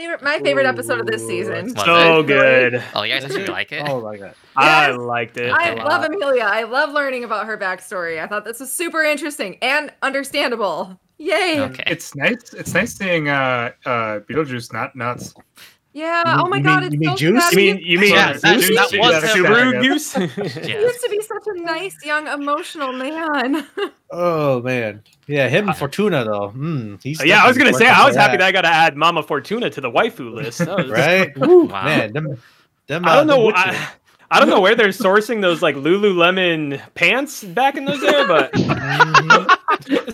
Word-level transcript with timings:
Favorite, 0.00 0.22
my 0.22 0.38
favorite 0.38 0.64
episode 0.64 0.98
of 0.98 1.06
this 1.06 1.26
season. 1.26 1.74
Was 1.74 1.84
so 1.84 2.20
it? 2.20 2.26
good. 2.26 2.82
Oh, 2.94 3.02
you 3.02 3.12
guys 3.12 3.22
actually 3.22 3.44
like 3.44 3.70
it? 3.70 3.86
Oh 3.86 4.00
my 4.00 4.16
god. 4.16 4.34
I 4.56 4.92
liked 4.92 5.36
it. 5.36 5.52
I 5.52 5.72
a 5.72 5.84
love. 5.84 6.04
Amelia. 6.04 6.44
I 6.44 6.62
love 6.62 6.92
learning 6.92 7.24
about 7.24 7.44
her 7.44 7.58
backstory. 7.58 8.18
I 8.18 8.26
thought 8.26 8.46
this 8.46 8.60
was 8.60 8.72
super 8.72 9.02
interesting 9.02 9.58
and 9.60 9.92
understandable. 10.00 10.98
Yay! 11.18 11.60
Okay. 11.60 11.82
It's 11.86 12.14
nice. 12.14 12.54
It's 12.54 12.72
nice 12.72 12.96
seeing 12.96 13.28
uh 13.28 13.72
uh 13.84 14.20
Beetlejuice 14.20 14.72
not 14.72 14.96
nuts. 14.96 15.34
Yeah. 15.92 16.36
You 16.36 16.42
oh 16.44 16.48
my 16.48 16.58
you 16.58 16.62
god, 16.62 16.82
mean- 16.82 16.86
it's 16.86 16.94
you 16.94 17.00
mean 17.00 17.10
so 17.10 17.16
Juice? 17.16 17.44
sad. 17.44 17.52
You 17.52 17.56
mean 17.58 17.78
you 17.84 17.98
mean 17.98 18.14
Yeah, 18.14 18.32
Zeus? 18.38 18.42
that- 18.68 18.90
that 18.92 18.98
was 19.00 19.22
him. 19.34 19.44
Subaru 19.44 19.82
goose? 19.82 20.12
He 20.14 20.22
used 20.72 21.00
to 21.02 21.08
be 21.10 21.20
such 21.22 21.42
a 21.46 21.60
nice, 21.62 21.96
young, 22.04 22.26
emotional 22.28 22.92
man. 22.92 23.66
Oh 24.12 24.60
man. 24.62 25.04
Yeah, 25.28 25.46
him 25.48 25.68
and 25.68 25.76
Fortuna 25.76 26.24
though. 26.24 26.50
Mm, 26.50 27.00
he's 27.00 27.24
yeah, 27.24 27.44
I 27.44 27.46
was 27.48 27.56
gonna 27.56 27.72
say 27.72 27.86
I 27.88 28.04
was 28.04 28.16
for 28.16 28.20
happy 28.22 28.38
that 28.38 28.46
I 28.46 28.50
got 28.50 28.62
to 28.62 28.68
add 28.68 28.96
Mama 28.96 29.22
Fortuna 29.22 29.70
to 29.70 29.80
the 29.80 29.88
waifu 29.90 30.32
list. 30.34 30.58
Was- 30.66 30.88
right. 30.90 31.30
Woo, 31.38 31.66
Wow. 31.66 31.84
Man, 31.84 32.12
them, 32.12 32.36
them, 32.88 33.04
I 33.06 33.10
uh, 33.12 33.14
don't 33.24 33.26
them 33.28 33.36
know. 33.38 33.52
I, 33.54 33.88
I 34.32 34.40
don't 34.40 34.48
know 34.48 34.60
where 34.60 34.74
they're 34.74 34.88
sourcing 34.88 35.40
those 35.40 35.62
like 35.62 35.76
Lululemon 35.76 36.80
pants 36.94 37.44
back 37.44 37.76
in 37.76 37.84
those 37.84 38.00
days, 38.00 38.26
but 38.26 38.52
Mhm. 38.52 39.56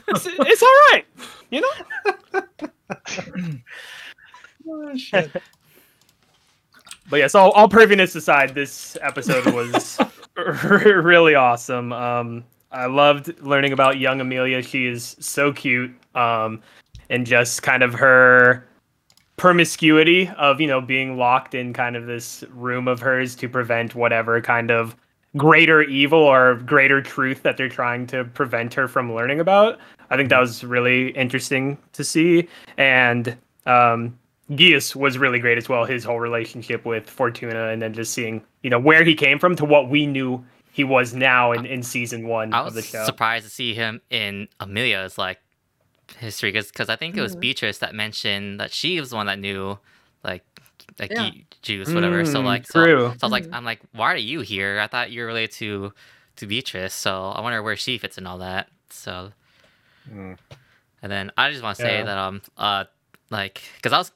it's, 0.09 0.27
it's 0.27 0.63
all 0.63 0.79
right. 0.93 1.05
You 1.51 1.63
know. 1.63 2.43
Oh, 4.69 4.97
shit. 4.97 5.31
But 7.09 7.17
yes, 7.19 7.35
all, 7.35 7.51
all 7.53 7.69
perviness 7.69 8.17
aside, 8.17 8.55
this 8.55 8.97
episode 9.01 9.47
was 9.55 9.99
really 10.37 11.35
awesome. 11.35 11.93
Um, 11.93 12.45
I 12.73 12.87
loved 12.87 13.41
learning 13.41 13.73
about 13.73 13.99
young 13.99 14.21
Amelia. 14.21 14.63
She 14.63 14.87
is 14.87 15.17
so 15.21 15.53
cute. 15.53 15.95
Um, 16.15 16.63
and 17.09 17.27
just 17.27 17.63
kind 17.63 17.83
of 17.83 17.95
her 17.95 18.67
promiscuity 19.37 20.29
of, 20.37 20.61
you 20.61 20.67
know, 20.67 20.81
being 20.81 21.17
locked 21.17 21.55
in 21.55 21.73
kind 21.73 21.95
of 21.95 22.07
this 22.07 22.43
room 22.51 22.89
of 22.89 23.01
hers 23.01 23.35
to 23.37 23.49
prevent 23.49 23.95
whatever 23.95 24.41
kind 24.41 24.71
of 24.71 24.97
greater 25.37 25.83
evil 25.83 26.19
or 26.19 26.57
greater 26.57 27.03
truth 27.03 27.43
that 27.43 27.57
they're 27.57 27.69
trying 27.69 28.07
to 28.07 28.25
prevent 28.25 28.73
her 28.75 28.89
from 28.89 29.15
learning 29.15 29.39
about. 29.41 29.79
I 30.11 30.17
think 30.17 30.31
that 30.31 30.41
was 30.41 30.65
really 30.65 31.11
interesting 31.11 31.77
to 31.93 32.03
see. 32.03 32.49
And 32.79 33.37
um, 33.67 34.19
Geuse 34.51 34.95
was 34.95 35.19
really 35.19 35.39
great 35.41 35.59
as 35.59 35.69
well. 35.69 35.85
His 35.85 36.05
whole 36.05 36.21
relationship 36.21 36.85
with 36.85 37.09
Fortuna, 37.11 37.69
and 37.69 37.83
then 37.83 37.93
just 37.93 38.13
seeing 38.15 38.43
you 38.63 38.71
know 38.71 38.79
where 38.79 39.03
he 39.05 39.15
came 39.15 39.39
from 39.39 39.57
to 39.57 39.65
what 39.65 39.89
we 39.91 40.07
knew 40.07 40.45
he 40.73 40.85
was 40.85 41.15
now 41.15 41.53
in, 41.53 41.65
in 41.67 41.83
season 41.83 42.29
one 42.29 42.53
I 42.55 42.61
of 42.61 42.75
the 42.75 42.79
was 42.79 42.87
show. 42.87 43.05
surprised 43.05 43.45
to 43.47 43.51
see 43.51 43.75
him 43.75 44.01
in 44.11 44.47
Amelia's 44.61 45.17
like 45.19 45.41
history 46.19 46.53
because 46.53 46.89
I 46.89 46.97
think 46.97 47.17
it 47.17 47.21
was 47.23 47.35
Mhm. 47.35 47.41
Beatrice 47.41 47.79
that 47.79 47.95
mentioned 47.95 48.61
that 48.61 48.73
she 48.73 49.01
was 49.01 49.11
the 49.11 49.17
one 49.17 49.27
that 49.27 49.39
knew 49.41 49.79
like 50.23 50.45
like 51.01 51.11
Yeah. 51.11 51.31
Ge- 51.31 51.45
Jews 51.63 51.93
whatever. 51.93 52.25
so 52.25 52.41
Mm, 52.41 52.45
like 52.45 52.67
so, 52.67 52.85
true. 52.85 53.09
so 53.19 53.19
I 53.23 53.27
was 53.27 53.33
like 53.33 53.47
Mhm. 53.47 53.55
I'm 53.55 53.65
like 53.65 53.81
why 53.93 54.13
are 54.13 54.17
you 54.17 54.41
here? 54.41 54.79
I 54.79 54.87
thought 54.87 55.11
you 55.11 55.23
were 55.23 55.27
related 55.27 55.53
to 55.57 55.93
to 56.37 56.47
Beatrice. 56.47 56.95
So 56.95 57.31
I 57.31 57.41
wonder 57.41 57.63
where 57.63 57.75
she 57.77 57.99
fits 57.99 58.17
in 58.19 58.27
all 58.27 58.39
that. 58.39 58.69
So 58.91 59.33
Mm. 60.09 60.39
and 61.03 61.11
then 61.11 61.33
I 61.37 61.51
just 61.51 61.63
want 61.65 61.77
to 61.79 61.83
say 61.83 61.99
Yeah. 61.99 62.05
that 62.05 62.19
um 62.19 62.43
uh 62.57 62.85
like 63.31 63.63
because 63.77 63.93
I 63.93 63.99
was 63.99 64.13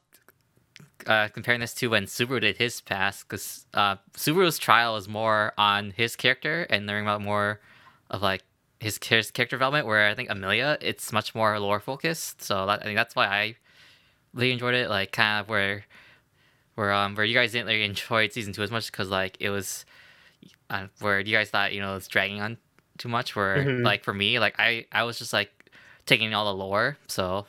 uh, 1.07 1.29
comparing 1.29 1.61
this 1.61 1.75
to 1.75 1.89
when 1.89 2.05
Subaru 2.07 2.41
did 2.41 2.57
his 2.59 2.81
past 2.81 3.29
because 3.29 3.67
uh, 3.75 3.97
Subaru's 4.15 4.59
trial 4.59 4.97
is 4.97 5.09
more 5.09 5.53
on 5.59 5.93
his 5.97 6.17
character 6.17 6.67
and 6.71 6.87
learning 6.87 7.05
about 7.07 7.21
more 7.23 7.61
of 8.11 8.23
like 8.23 8.43
his, 8.81 8.99
his 9.03 9.31
character 9.31 9.57
development. 9.57 9.87
Where 9.87 10.09
I 10.09 10.15
think 10.15 10.31
Amelia, 10.31 10.79
it's 10.81 11.13
much 11.13 11.35
more 11.35 11.59
lore 11.61 11.81
focused. 11.81 12.43
So 12.43 12.67
that, 12.67 12.81
I 12.81 12.85
think 12.85 12.97
that's 12.97 13.15
why 13.17 13.27
I 13.27 13.57
really 14.35 14.53
enjoyed 14.53 14.75
it. 14.75 14.89
Like 14.91 15.13
kind 15.13 15.41
of 15.41 15.49
where 15.49 15.85
where 16.75 16.93
um 16.93 17.15
where 17.15 17.25
you 17.27 17.35
guys 17.35 17.53
didn't 17.53 17.67
really 17.67 17.85
enjoy 17.85 18.29
season 18.29 18.53
two 18.53 18.63
as 18.63 18.71
much 18.71 18.91
because 18.91 19.09
like 19.11 19.37
it 19.41 19.51
was 19.51 19.85
uh, 20.71 20.87
where 21.01 21.21
you 21.21 21.33
guys 21.37 21.51
thought 21.51 21.73
you 21.73 21.81
know 21.81 21.97
it's 21.97 22.09
dragging 22.09 22.41
on 22.41 22.57
too 22.99 23.09
much. 23.09 23.35
Where 23.37 23.65
Mhm. 23.65 23.85
like 23.85 24.05
for 24.05 24.15
me, 24.15 24.39
like 24.39 24.55
I 24.59 24.87
I 24.93 25.05
was 25.05 25.19
just 25.19 25.33
like 25.33 25.51
taking 26.07 26.33
all 26.35 26.47
the 26.47 26.59
lore. 26.59 26.97
So 27.07 27.47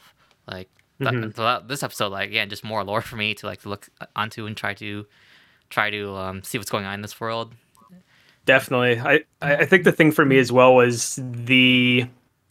like 0.47 0.69
that, 1.01 1.13
Mhm. 1.13 1.35
so 1.35 1.43
that, 1.43 1.67
this 1.67 1.83
episode 1.83 2.11
like 2.11 2.29
again 2.29 2.49
just 2.49 2.63
more 2.63 2.83
lore 2.83 3.01
for 3.01 3.15
me 3.15 3.33
to 3.35 3.45
like 3.47 3.61
to 3.61 3.69
look 3.69 3.89
onto 4.15 4.45
and 4.45 4.55
try 4.57 4.73
to 4.75 5.05
try 5.69 5.89
to 5.89 6.15
um 6.15 6.43
see 6.43 6.57
what's 6.57 6.71
going 6.71 6.85
on 6.85 6.93
in 6.95 7.01
this 7.01 7.19
world. 7.19 7.53
Definitely. 8.45 8.99
I, 8.99 9.13
I 9.41 9.55
I 9.57 9.65
think 9.65 9.83
the 9.83 9.91
thing 9.91 10.11
for 10.11 10.25
me 10.25 10.39
as 10.39 10.51
well 10.51 10.73
was 10.75 11.19
the 11.21 12.05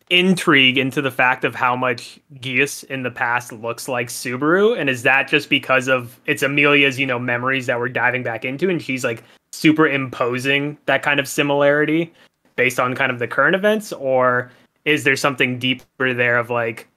intrigue 0.09 0.77
into 0.79 1.01
the 1.01 1.11
fact 1.11 1.45
of 1.45 1.55
how 1.55 1.77
much 1.77 2.19
Geuse 2.41 2.83
in 2.85 3.03
the 3.05 3.11
past 3.11 3.53
looks 3.53 3.87
like 3.89 4.09
Subaru. 4.09 4.77
And 4.79 4.91
is 4.91 5.03
that 5.05 5.29
just 5.29 5.49
because 5.49 5.89
of 5.89 6.19
it's 6.27 6.43
Amelia's, 6.43 6.99
you 6.99 7.07
know, 7.07 7.19
memories 7.19 7.67
that 7.67 7.79
we're 7.79 7.89
diving 7.89 8.23
back 8.25 8.45
into 8.45 8.69
and 8.71 8.81
she's 8.83 9.05
like 9.05 9.23
superimposing 9.53 10.77
that 10.87 11.03
kind 11.03 11.21
of 11.21 11.29
similarity 11.29 12.13
based 12.57 12.81
on 12.81 12.95
kind 12.95 13.13
of 13.13 13.19
the 13.19 13.29
current 13.29 13.55
events? 13.55 13.93
Or 13.93 14.51
is 14.85 15.05
there 15.05 15.17
something 15.17 15.59
deeper 15.59 16.13
there 16.15 16.39
of 16.39 16.51
like 16.51 16.89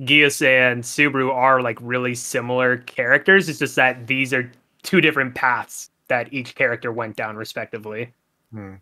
Geuse 0.00 0.42
and 0.42 0.82
Subaru 0.82 1.32
are 1.32 1.62
like 1.62 1.78
really 1.80 2.14
similar 2.14 2.78
characters? 2.78 3.48
It's 3.48 3.58
just 3.58 3.76
that 3.76 4.06
these 4.06 4.32
are 4.34 4.50
two 4.82 5.00
different 5.00 5.34
paths 5.34 5.90
that 6.08 6.32
each 6.32 6.54
character 6.54 6.92
went 6.92 7.16
down 7.16 7.36
respectively 7.36 8.12
Hmm. 8.52 8.74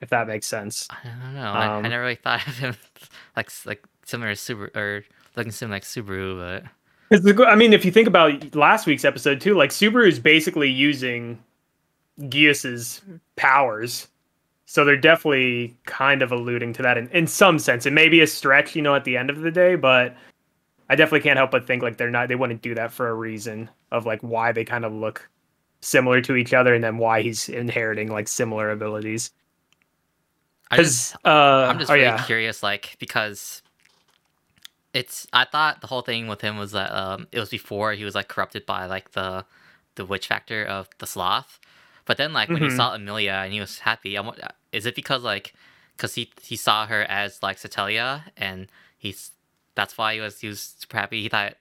if 0.00 0.08
that 0.10 0.28
makes 0.28 0.46
sense. 0.46 0.86
I 0.90 1.08
don't 1.08 1.34
know. 1.34 1.50
I, 1.50 1.64
I 1.66 1.76
Um, 1.76 1.82
never 1.82 2.02
really 2.02 2.14
thought 2.14 2.46
of 2.46 2.56
him 2.58 2.76
like 3.36 3.50
like 3.64 3.82
similar 4.04 4.34
to 4.34 4.38
Subaru 4.40 4.76
or 4.76 5.04
looking 5.36 5.52
similar 5.52 5.76
like 5.76 5.82
Subaru, 5.84 6.38
but 6.38 6.64
'Cause 7.10 7.22
the- 7.24 7.44
I 7.46 7.56
mean, 7.56 7.72
if 7.72 7.84
you 7.84 7.90
think 7.90 8.06
about 8.06 8.54
last 8.54 8.86
week's 8.86 9.04
episode 9.04 9.40
too, 9.40 9.54
like 9.54 9.70
Subaru 9.70 10.06
is 10.06 10.20
basically 10.20 10.70
using 10.70 11.38
Geuse's 12.20 13.00
powers, 13.36 14.08
so 14.66 14.84
they're 14.84 14.96
definitely 14.96 15.76
kind 15.86 16.22
of 16.22 16.30
alluding 16.32 16.72
to 16.74 16.82
that 16.82 16.98
in, 16.98 17.08
in 17.08 17.26
some 17.26 17.58
sense. 17.58 17.86
It 17.86 17.92
may 17.92 18.08
be 18.08 18.20
a 18.20 18.26
stretch, 18.26 18.76
you 18.76 18.82
know, 18.82 18.94
at 18.94 19.04
the 19.04 19.16
end 19.16 19.30
of 19.30 19.40
the 19.40 19.50
day, 19.50 19.74
but 19.74 20.14
I 20.90 20.96
definitely 20.96 21.22
can't 21.22 21.38
help 21.38 21.52
but 21.52 21.66
think 21.68 21.82
like 21.84 21.98
they're 21.98 22.10
not 22.10 22.28
they 22.28 22.36
wouldn't 22.36 22.62
do 22.62 22.76
that 22.76 22.92
for 22.92 23.08
a 23.10 23.14
reason 23.14 23.70
of 23.92 24.06
like 24.06 24.22
why 24.22 24.52
they 24.52 24.66
kind 24.66 24.86
of 24.86 24.94
look 24.94 25.30
similar 25.82 26.22
to 26.22 26.36
each 26.36 26.54
other 26.54 26.74
and 26.74 26.84
then 26.84 26.98
why 26.98 27.22
he's 27.22 27.48
inheriting 27.50 28.08
like 28.10 28.28
similar 28.28 28.70
abilities. 28.72 29.32
I 30.70 30.78
just 30.78 31.08
Because 31.08 31.16
uh, 31.24 31.28
I'm 31.68 31.78
just 31.78 31.90
oh 31.90 31.94
really 31.94 32.12
yeah, 32.12 32.14
curious, 32.14 32.62
like 32.62 32.96
because 32.98 33.62
it's. 34.94 35.26
I 35.32 35.44
thought 35.44 35.80
the 35.80 35.86
whole 35.86 36.02
thing 36.02 36.28
with 36.28 36.40
him 36.40 36.56
was 36.58 36.72
that 36.72 36.92
um, 36.92 37.28
it 37.32 37.40
was 37.40 37.50
before 37.50 37.92
he 37.92 38.04
was 38.04 38.14
like 38.14 38.28
corrupted 38.28 38.66
by 38.66 38.86
like 38.86 39.12
the 39.12 39.44
the 39.96 40.04
witch 40.04 40.28
factor 40.28 40.64
of 40.64 40.88
the 40.98 41.06
sloth, 41.06 41.58
but 42.06 42.16
then 42.16 42.32
like 42.32 42.52
when 42.54 42.62
he 42.62 42.68
Mhm. 42.68 42.70
saw 42.70 42.94
Amelia 42.94 43.42
and 43.44 43.52
he 43.52 43.60
was 43.60 43.80
happy, 43.80 44.16
I'm, 44.16 44.30
is 44.72 44.86
it 44.86 44.94
because 44.94 45.22
like 45.22 45.54
because 45.96 46.14
he 46.14 46.30
he 46.42 46.56
saw 46.56 46.86
her 46.86 47.02
as 47.04 47.42
like 47.42 47.58
Satella 47.58 48.22
and 48.36 48.68
he's 48.98 49.32
that's 49.74 49.96
why 49.98 50.14
he 50.14 50.20
was 50.20 50.40
he 50.40 50.48
was 50.48 50.60
super 50.78 50.96
happy. 50.96 51.22
He 51.22 51.28
thought 51.28 51.54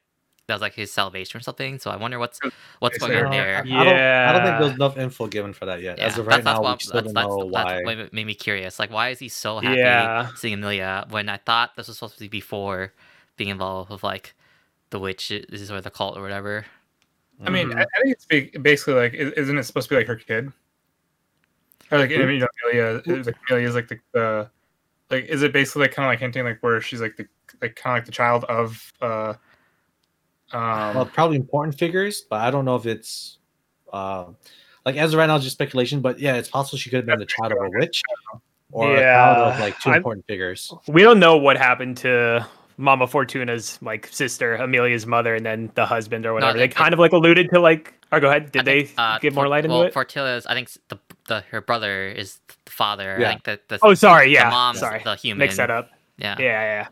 that 0.47 0.55
was 0.55 0.61
like 0.61 0.73
his 0.73 0.91
salvation 0.91 1.37
or 1.37 1.41
something. 1.41 1.77
So 1.77 1.91
I 1.91 1.95
wonder 1.95 2.17
what's 2.17 2.39
what's 2.79 2.97
going 2.97 3.23
on 3.23 3.31
there. 3.31 3.57
I, 3.57 3.59
I 3.59 3.83
don't, 3.83 3.95
I 3.95 4.31
don't 4.33 4.43
think 4.45 4.59
there's 4.59 4.73
enough 4.75 4.97
info 4.97 5.27
given 5.27 5.53
for 5.53 5.65
that 5.67 5.81
yet. 5.81 5.99
As 5.99 6.17
of 6.17 6.25
right 6.25 6.43
now, 6.43 6.59
we 6.59 6.63
what- 6.65 6.81
still 6.81 7.01
don't 7.01 7.13
that's, 7.13 7.27
know 7.27 7.51
that's 7.53 7.83
why. 7.85 7.95
what 7.95 8.13
made 8.13 8.25
me 8.25 8.33
curious. 8.33 8.79
Like, 8.79 8.91
why 8.91 9.09
is 9.09 9.19
he 9.19 9.29
so 9.29 9.59
happy 9.59 9.77
Yeah. 9.77 10.29
seeing 10.35 10.55
Amelia 10.55 11.05
when 11.09 11.29
I 11.29 11.37
thought 11.37 11.75
this 11.75 11.87
was 11.87 11.97
supposed 11.97 12.15
to 12.15 12.21
be 12.21 12.27
before 12.29 12.93
being 13.37 13.51
involved 13.51 13.91
with 13.91 14.03
like 14.03 14.33
the 14.89 14.99
witch 14.99 15.29
is 15.29 15.69
or 15.71 15.81
the 15.81 15.91
cult 15.91 16.17
or 16.17 16.21
whatever? 16.23 16.65
I 17.45 17.51
mean, 17.51 17.69
Mhm. 17.69 17.77
I, 17.77 17.81
I 17.83 18.01
think 18.01 18.17
it's 18.17 18.57
basically 18.57 18.95
like, 18.95 19.13
isn't 19.13 19.57
it 19.57 19.63
supposed 19.63 19.87
to 19.87 19.93
be 19.95 19.97
like 19.99 20.07
her 20.07 20.15
kid? 20.15 20.51
Or 21.91 21.99
like, 21.99 22.11
I 22.11 22.17
mean, 22.17 22.29
you 22.31 22.39
know, 22.39 22.47
Amelia, 22.71 23.01
is- 23.05 23.27
like 23.27 23.35
Amelia 23.49 23.67
is 23.69 23.75
like 23.75 23.87
the, 23.87 23.99
the 24.13 24.49
like, 25.11 25.25
is 25.25 25.41
it 25.43 25.53
basically 25.53 25.83
like 25.83 25.91
kind 25.91 26.05
of 26.05 26.11
like 26.11 26.19
hinting 26.19 26.43
like 26.43 26.57
where 26.61 26.81
she's 26.81 27.01
like 27.01 27.17
the 27.17 27.27
like 27.61 27.75
kind 27.75 27.93
of 27.95 28.01
like 28.01 28.05
the 28.05 28.11
child 28.11 28.43
of 28.45 28.93
uh 29.01 29.33
um 30.51 30.95
well, 30.95 31.05
probably 31.05 31.37
important 31.37 31.77
figures, 31.77 32.21
but 32.21 32.41
I 32.41 32.51
don't 32.51 32.65
know 32.65 32.75
if 32.75 32.85
it's 32.85 33.37
um 33.93 34.35
like 34.85 34.95
as 34.95 35.13
of 35.13 35.17
right 35.19 35.27
now, 35.27 35.35
it's 35.35 35.43
just 35.45 35.55
speculation. 35.55 36.01
But 36.01 36.19
yeah, 36.19 36.35
it's 36.35 36.49
possible 36.49 36.77
she 36.77 36.89
could 36.89 36.97
have 36.97 37.05
been 37.05 37.19
the 37.19 37.25
child 37.25 37.51
of 37.51 37.57
a 37.59 37.69
witch 37.69 38.01
or 38.71 38.95
a 38.95 38.99
child 39.01 39.53
of 39.53 39.59
like 39.59 39.79
two 39.79 39.89
I'm- 39.89 39.97
important 39.97 40.25
figures. 40.27 40.73
we 40.87 41.01
don't 41.01 41.19
know 41.19 41.37
what 41.37 41.57
happened 41.57 41.97
to 41.97 42.47
Mama 42.77 43.07
Fortuna's 43.07 43.77
like 43.81 44.07
sister, 44.07 44.55
Amelia's 44.55 45.05
mother, 45.05 45.35
and 45.35 45.45
then 45.45 45.69
the 45.75 45.85
husband 45.85 46.25
or 46.25 46.33
whatever. 46.33 46.57
they 46.57 46.63
it- 46.65 46.75
kind 46.75 46.93
of 46.93 46.99
like 46.99 47.11
alluded 47.11 47.49
to 47.53 47.59
like. 47.59 47.93
Or 48.11 48.19
go 48.19 48.27
ahead. 48.29 48.51
Did 48.51 48.61
I 48.61 48.63
they 48.63 48.89
uh, 48.97 49.19
give 49.19 49.35
more 49.35 49.43
For- 49.43 49.49
light 49.49 49.65
into 49.65 49.75
well, 49.77 49.85
it? 49.85 49.93
Fortilla's, 49.93 50.47
I 50.47 50.55
think 50.55 50.71
the 50.87 50.97
the 51.27 51.41
her 51.51 51.61
brother 51.61 52.07
is 52.07 52.39
the 52.65 52.71
father. 52.71 53.17
Yeah. 53.19 53.27
I 53.27 53.29
think 53.33 53.43
that 53.43 53.67
the 53.67 53.77
oh, 53.83 53.93
sorry. 53.93 54.27
the 54.29 54.31
Yeah. 54.33 54.49
mom's 54.49 54.79
sorry. 54.79 55.03
the 55.03 55.15
human. 55.15 55.37
Mix 55.45 55.57
that 55.57 55.69
up. 55.69 55.91
Yeah. 56.17 56.35
Yeah, 56.39 56.45
yeah. 56.45 56.87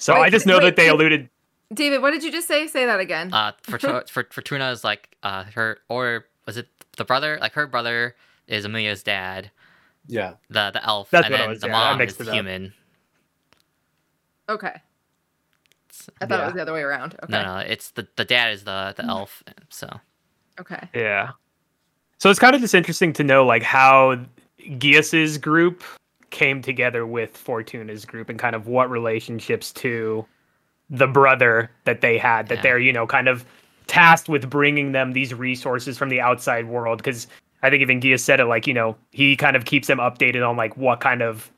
Yeah. 0.00 0.04
So 0.04 0.14
Wait, 0.14 0.22
I 0.22 0.30
just 0.30 0.46
know 0.46 0.58
wait, 0.58 0.64
that 0.64 0.76
they 0.76 0.88
alluded. 0.88 1.28
David, 1.72 2.02
what 2.02 2.10
did 2.10 2.24
you 2.24 2.32
just 2.32 2.48
say? 2.48 2.66
Say 2.66 2.86
that 2.86 2.98
again. 3.00 3.32
Uh, 3.32 3.52
Fortuna, 3.62 4.02
for, 4.08 4.26
Fortuna 4.30 4.70
is 4.70 4.82
like 4.82 5.14
uh 5.22 5.44
her 5.54 5.78
or 5.88 6.24
was 6.46 6.56
it 6.56 6.68
the 6.96 7.04
brother? 7.04 7.38
Like 7.40 7.52
her 7.52 7.66
brother 7.66 8.16
is 8.48 8.64
Amelia's 8.64 9.02
dad, 9.04 9.50
Yeah, 10.08 10.34
the 10.48 10.70
the 10.72 10.84
elf, 10.84 11.10
That's 11.10 11.26
and 11.26 11.32
what 11.32 11.38
then 11.38 11.48
was, 11.50 11.60
the 11.60 11.68
yeah, 11.68 11.72
mom 11.72 11.98
mixed 11.98 12.20
is 12.20 12.26
it 12.26 12.30
up. 12.30 12.34
human. 12.34 12.72
okay. 14.48 14.80
I 16.20 16.26
thought 16.26 16.40
it 16.40 16.44
was 16.46 16.54
the 16.54 16.62
other 16.62 16.72
way 16.72 16.80
around. 16.82 17.14
Okay. 17.22 17.30
No, 17.30 17.42
no, 17.44 17.56
it's 17.58 17.90
the 17.92 18.08
the 18.16 18.24
dad 18.24 18.52
is 18.54 18.64
the 18.64 18.94
the 18.96 19.04
elf. 19.04 19.42
So 19.68 20.00
Okay. 20.58 20.88
Yeah. 20.94 21.30
So 22.18 22.30
it's 22.30 22.38
kind 22.40 22.54
of 22.54 22.60
just 22.60 22.74
interesting 22.74 23.12
to 23.14 23.24
know 23.24 23.44
like 23.46 23.62
how 23.62 24.18
Geuse's 24.58 25.38
group 25.38 25.84
came 26.30 26.62
together 26.62 27.06
with 27.06 27.36
Fortuna's 27.36 28.04
group 28.04 28.28
and 28.28 28.38
kind 28.38 28.54
of 28.56 28.66
what 28.66 28.90
relationships 28.90 29.72
to 29.72 30.24
the 30.88 31.06
brother 31.06 31.70
that 31.84 32.00
they 32.00 32.18
had 32.18 32.48
that 32.48 32.56
Yeah. 32.56 32.62
they're, 32.62 32.78
you 32.78 32.92
know, 32.92 33.06
kind 33.06 33.28
of 33.28 33.44
tasked 33.86 34.28
with 34.28 34.48
bringing 34.48 34.92
them 34.92 35.12
these 35.12 35.34
resources 35.34 35.98
from 35.98 36.08
the 36.08 36.20
outside 36.20 36.66
world 36.66 36.98
because 36.98 37.26
I 37.62 37.70
think 37.70 37.82
even 37.82 38.00
Geuse 38.00 38.20
said 38.22 38.40
it 38.40 38.46
like, 38.46 38.66
you 38.66 38.74
know, 38.74 38.96
he 39.10 39.36
kind 39.36 39.56
of 39.56 39.64
keeps 39.64 39.86
them 39.88 39.98
updated 39.98 40.48
on 40.48 40.56
like 40.56 40.76
what 40.76 41.00
kind 41.00 41.22
of 41.22 41.50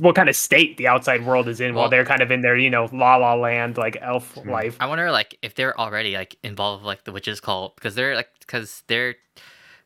what 0.00 0.14
kind 0.14 0.28
of 0.28 0.36
state 0.36 0.76
the 0.76 0.86
outside 0.86 1.24
world 1.24 1.48
is 1.48 1.58
in 1.58 1.74
while 1.74 1.88
they're 1.88 2.04
kind 2.04 2.20
of 2.20 2.30
in 2.30 2.42
their, 2.42 2.54
you 2.56 2.68
know, 2.68 2.88
la 2.92 3.16
la 3.16 3.34
land 3.34 3.78
like 3.78 3.96
elf 4.02 4.34
Hmm. 4.34 4.50
life. 4.50 4.76
I 4.78 4.86
wonder 4.86 5.10
like 5.10 5.38
if 5.42 5.54
they're 5.54 5.78
already 5.80 6.14
like 6.14 6.36
involved 6.42 6.82
with, 6.82 6.86
like 6.86 7.04
the 7.04 7.12
witches 7.12 7.40
cult 7.40 7.76
because 7.76 7.94
they're 7.94 8.14
like 8.14 8.28
because 8.40 8.82
they're 8.88 9.14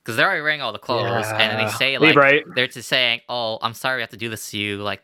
because 0.05 0.17
they're 0.17 0.27
already 0.27 0.43
wearing 0.43 0.61
all 0.61 0.73
the 0.73 0.79
clothes 0.79 1.27
and 1.31 1.41
then 1.41 1.57
they 1.57 1.65
Yeah. 1.65 1.69
say 1.77 1.99
Leave, 1.99 2.15
like 2.15 2.17
right? 2.17 2.45
they're 2.55 2.67
just 2.67 2.89
saying 2.89 3.21
oh 3.29 3.59
I'm 3.63 3.73
sorry 3.75 3.97
we 3.97 4.01
have 4.03 4.11
to 4.11 4.17
do 4.19 4.29
this 4.29 4.51
to 4.51 4.59
you 4.59 4.83
like 4.83 5.03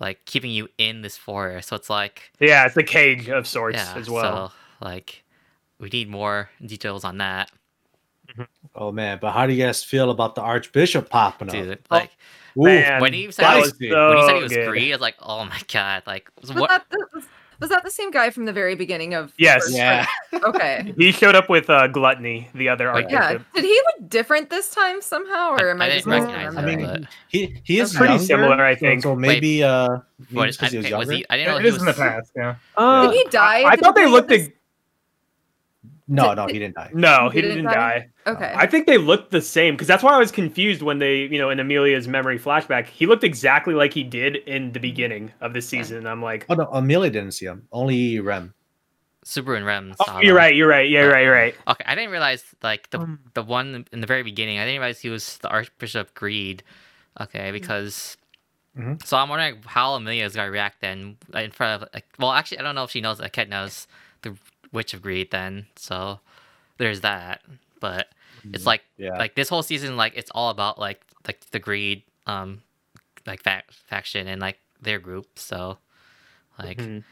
like 0.00 0.24
keeping 0.24 0.50
you 0.50 0.68
in 0.78 1.02
this 1.02 1.16
forest 1.16 1.68
so 1.68 1.76
it's 1.76 1.88
like 1.88 2.32
Yeah, 2.40 2.66
it's 2.66 2.74
the 2.74 2.82
cage 2.82 3.28
of 3.28 3.46
sorts 3.46 3.76
yeah 3.78 3.94
as 3.96 4.10
well. 4.10 4.48
so 4.48 4.54
like 4.84 5.22
we 5.78 5.88
need 5.88 6.08
more 6.10 6.50
details 6.64 7.04
on 7.04 7.18
that 7.18 7.50
mm-hmm. 8.28 8.42
Oh 8.74 8.90
man, 8.90 9.18
but 9.20 9.32
how 9.32 9.46
do 9.46 9.52
you 9.52 9.64
guys 9.64 9.84
feel 9.84 10.10
about 10.10 10.34
the 10.34 10.40
Archbishop 10.40 11.08
popping 11.10 11.48
up? 11.48 11.54
dude 11.54 11.78
like 11.90 12.10
Ooh, 12.58 12.64
Man, 12.64 13.00
when 13.00 13.12
he 13.14 13.30
said 13.30 13.54
he 13.54 13.60
was 13.60 13.72
was, 13.72 13.80
when 13.80 14.16
he 14.18 14.26
said 14.26 14.36
he 14.36 14.42
was 14.42 14.52
so 14.52 14.58
good. 14.60 14.68
Greed, 14.68 14.92
I 14.92 14.94
was 14.96 15.00
like, 15.00 15.14
oh 15.20 15.44
my 15.44 15.60
god, 15.72 16.02
like 16.06 16.30
Was 16.40 16.52
what? 16.52 16.84
That 17.62 17.68
the, 17.68 17.70
was, 17.70 17.70
was 17.70 17.70
that 17.70 17.84
the 17.84 17.90
same 17.90 18.10
guy 18.10 18.30
from 18.30 18.44
the 18.44 18.52
very 18.52 18.74
beginning 18.74 19.14
of? 19.14 19.32
Yes. 19.38 19.72
Yeah. 19.72 20.06
part? 20.30 20.42
Okay. 20.54 20.92
He 20.98 21.12
showed 21.12 21.34
up 21.34 21.48
with 21.48 21.70
uh, 21.70 21.86
Gluttony, 21.88 22.48
the 22.54 22.68
other 22.68 22.92
Wait, 22.92 23.06
Yeah. 23.10 23.38
Did 23.54 23.64
he 23.64 23.80
look 23.98 24.08
different 24.10 24.50
this 24.50 24.70
time 24.74 25.00
somehow, 25.00 25.52
or 25.52 25.68
I- 25.68 25.70
am 25.70 25.80
I 25.82 25.86
I, 25.86 25.88
didn't 25.88 25.98
just 25.98 26.06
recognize 26.06 26.56
I 26.56 26.60
him, 26.60 26.66
misremembering? 26.66 26.76
mean, 26.92 27.00
but- 27.02 27.10
he 27.28 27.60
he 27.64 27.78
is 27.80 27.92
That's 27.92 27.98
pretty 27.98 28.12
younger, 28.14 28.26
similar, 28.26 28.64
I 28.64 28.74
so- 28.74 28.80
think. 28.80 29.02
So, 29.02 29.16
maybe 29.16 29.62
uh, 29.62 29.88
maybe 30.18 30.34
What, 30.36 30.48
it's 30.48 30.56
'cause 30.58 30.70
he 30.72 30.78
was 30.78 30.86
I- 30.92 30.98
was 30.98 31.08
younger. 31.08 31.12
he? 31.18 31.26
I 31.30 31.36
didn't 31.36 31.48
know 31.52 31.56
It 31.58 31.62
he 31.62 31.68
is 31.68 31.74
was. 31.74 31.82
in 31.82 31.86
the 31.86 31.94
past, 31.94 32.32
yeah. 32.36 32.54
Uh, 32.76 33.08
Did 33.10 33.16
he 33.16 33.24
die 33.30 33.62
I, 33.62 33.70
I 33.72 33.76
thought 33.76 33.94
they 33.94 34.06
looked. 34.06 34.28
this? 34.28 34.48
Ex- 36.02 36.08
No, 36.08 36.34
no, 36.34 36.46
he 36.46 36.58
didn't 36.58 36.74
die. 36.74 36.90
no, 36.92 37.28
He 37.30 37.36
he 37.38 37.42
didn't 37.42 37.56
didn't 37.58 37.72
die? 37.72 38.08
die. 38.26 38.30
Okay. 38.32 38.52
I 38.54 38.66
think 38.66 38.86
they 38.86 38.98
looked 38.98 39.30
the 39.30 39.40
same 39.40 39.74
because 39.74 39.86
that's 39.88 40.02
why 40.02 40.12
I 40.14 40.18
was 40.18 40.30
confused 40.30 40.82
when 40.82 40.98
they, 40.98 41.18
you 41.24 41.38
know, 41.38 41.50
in 41.50 41.58
Amelia's 41.60 42.06
memory 42.08 42.38
flashback, 42.38 42.86
he 42.86 43.06
looked 43.06 43.24
exactly 43.24 43.74
like 43.74 43.92
he 43.94 44.02
did 44.04 44.36
in 44.36 44.72
the 44.72 44.80
beginning 44.80 45.32
of 45.40 45.52
the 45.54 45.62
season. 45.62 46.06
I'm 46.06 46.22
like, 46.22 46.46
Oh 46.48 46.54
no, 46.54 46.64
Amelia 46.72 47.10
didn't 47.10 47.32
see 47.32 47.46
him. 47.46 47.66
Only 47.72 48.20
Rem. 48.20 48.54
Subaru 49.24 49.56
and 49.56 49.64
Rem. 49.66 49.94
oh, 50.00 50.18
you're 50.20 50.34
them. 50.34 50.36
right, 50.36 50.54
you're 50.56 50.68
right, 50.68 50.90
yeah, 50.90 51.02
you're 51.02 51.12
right, 51.12 51.22
you're 51.22 51.32
right. 51.32 51.54
Okay, 51.68 51.84
I 51.86 51.94
didn't 51.94 52.10
realize 52.10 52.44
like 52.62 52.90
the 52.90 52.98
Um. 53.00 53.20
the 53.34 53.42
one 53.44 53.86
in 53.92 54.00
the 54.00 54.06
very 54.08 54.24
beginning. 54.24 54.58
I 54.58 54.64
didn't 54.64 54.80
realize 54.80 55.00
he 55.00 55.10
was 55.10 55.38
the 55.38 55.48
Archbishop 55.48 56.08
of 56.08 56.14
Greed. 56.14 56.62
Okay, 57.20 57.38
Mm-hmm. 57.38 57.52
because. 57.52 58.16
Mhm. 58.76 59.04
So 59.06 59.18
I'm 59.18 59.28
wondering 59.28 59.60
how 59.66 59.92
Amelia 59.94 60.24
is 60.24 60.34
gonna 60.34 60.50
react 60.50 60.80
then 60.80 61.18
in 61.34 61.50
front 61.52 61.82
of 61.82 61.88
like. 61.94 62.06
Well, 62.18 62.32
actually, 62.32 62.58
I 62.58 62.62
don't 62.62 62.74
know 62.74 62.84
if 62.84 62.90
she 62.90 63.00
knows 63.02 63.18
that 63.18 63.32
Ket 63.32 63.48
knows 63.48 63.86
the 64.22 64.34
Witch 64.72 64.94
of 64.94 65.02
Greed. 65.02 65.30
Then 65.30 65.66
so 65.76 66.20
there's 66.78 67.00
that. 67.02 67.42
But 67.80 68.08
it's 68.52 68.66
like 68.66 68.82
Yeah. 68.96 69.16
like 69.18 69.34
this 69.34 69.48
whole 69.48 69.62
season 69.62 69.96
like 69.96 70.14
it's 70.16 70.30
all 70.34 70.50
about 70.50 70.78
like 70.78 71.00
like 71.26 71.40
the 71.50 71.58
greed 71.60 72.02
um 72.26 72.62
like 73.26 73.40
fac 73.42 73.70
faction 73.70 74.26
and 74.26 74.40
like 74.40 74.58
their 74.80 74.98
group 74.98 75.38
so 75.38 75.78
like 76.58 76.78
Mhm. 76.78 77.04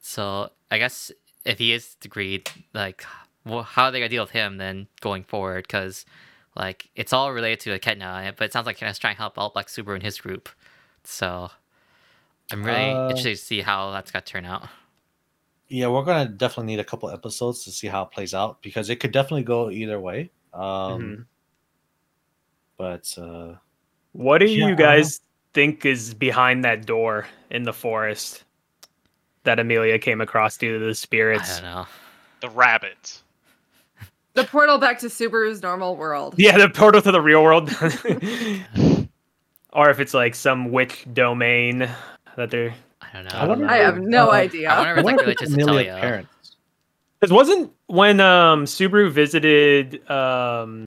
so 0.00 0.50
i 0.70 0.76
guess 0.78 1.10
if 1.46 1.58
he 1.58 1.72
is 1.72 1.94
the 2.00 2.08
greed 2.08 2.50
like 2.74 3.04
well, 3.46 3.62
how 3.62 3.84
are 3.84 3.90
they 3.90 3.98
gonna 3.98 4.10
deal 4.10 4.22
with 4.22 4.30
him 4.32 4.58
then 4.58 4.88
going 5.00 5.24
forward 5.24 5.64
because 5.66 6.04
like 6.54 6.90
it's 6.96 7.12
all 7.14 7.32
related 7.32 7.60
to 7.60 7.78
Ketna, 7.78 8.34
but 8.36 8.44
it 8.44 8.52
sounds 8.52 8.66
like 8.66 8.78
Ketna's 8.78 8.98
trying 8.98 9.14
to 9.16 9.20
help 9.22 9.38
out 9.38 9.56
like 9.56 9.66
Subaru 9.68 9.94
and 9.94 10.02
his 10.02 10.18
group 10.20 10.48
so 11.02 11.50
i'm 12.50 12.62
really 12.64 12.96
Uh, 12.96 13.08
interested 13.08 13.30
to 13.36 13.36
see 13.36 13.60
how 13.62 13.90
that's 13.90 14.10
gonna 14.10 14.22
turn 14.24 14.44
out 14.44 14.68
yeah, 15.74 15.88
we're 15.88 16.04
gonna 16.04 16.28
definitely 16.28 16.72
need 16.72 16.78
a 16.80 16.84
couple 16.84 17.10
episodes 17.10 17.64
to 17.64 17.72
see 17.72 17.88
how 17.88 18.02
it 18.04 18.12
plays 18.12 18.32
out 18.32 18.62
because 18.62 18.90
it 18.90 19.00
could 19.00 19.10
definitely 19.10 19.42
go 19.42 19.70
either 19.70 19.98
way. 19.98 20.30
Um, 20.52 20.62
Mhm. 20.62 21.26
but 22.76 23.18
uh, 23.18 23.56
What 24.12 24.38
do 24.38 24.46
Yeah, 24.46 24.68
you 24.68 24.76
guys 24.76 25.20
think 25.52 25.84
is 25.84 26.14
behind 26.14 26.64
that 26.64 26.86
door 26.86 27.26
in 27.50 27.64
the 27.64 27.72
forest 27.72 28.44
that 29.42 29.58
Amelia 29.58 29.98
came 29.98 30.20
across 30.20 30.56
due 30.56 30.78
to 30.78 30.84
the 30.84 30.90
i 30.90 30.92
spirits? 30.92 31.56
don't 31.60 31.64
know 31.64 31.86
The 32.40 32.50
rabbits. 32.50 33.22
The 34.34 34.44
portal 34.44 34.78
back 34.78 34.98
to 35.00 35.06
Subaru's 35.06 35.60
normal 35.62 35.96
world. 35.96 36.34
Yeah, 36.38 36.56
the 36.58 36.68
portal 36.68 37.02
to 37.02 37.10
the 37.10 37.20
real 37.20 37.42
world. 37.42 37.70
or 39.72 39.90
if 39.90 39.98
it's 39.98 40.14
like 40.14 40.36
some 40.36 40.70
witch 40.70 41.04
domain 41.12 41.88
that 42.36 42.50
they're 42.50 42.74
i 43.02 43.08
don't 43.22 43.34
I 43.34 43.54
know 43.54 43.68
I 43.68 43.76
have 43.78 44.00
no 44.00 44.28
Uh, 44.28 44.32
idea. 44.32 44.70
I 44.70 44.76
wonder 44.78 44.92
if 44.92 44.96
it's 44.98 45.04
like 45.04 45.16
wonder 45.16 45.22
related 45.22 45.38
to 45.38 45.44
it's 45.44 45.54
Amelia's 45.54 45.86
Satella. 45.96 46.00
parents. 46.00 46.56
Because 47.20 47.32
wasn't 47.32 47.72
when 47.86 48.20
um 48.20 48.64
Subaru 48.64 49.10
visited 49.10 50.08
um 50.10 50.84